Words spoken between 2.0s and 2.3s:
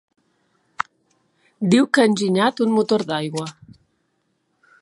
ha